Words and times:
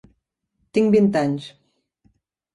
Tinc 0.77 0.95
vint 0.95 1.11
anys. 1.23 1.51